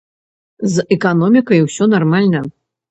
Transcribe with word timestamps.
З 0.75 0.87
эканомікай 0.97 1.59
усё 1.69 1.83
нармальна. 1.97 2.39